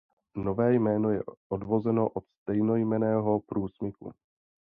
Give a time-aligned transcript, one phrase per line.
[0.35, 4.13] Nové jméno je odvozeno od stejnojmenného průsmyku.